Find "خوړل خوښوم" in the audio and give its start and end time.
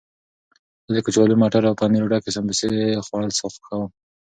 3.05-3.87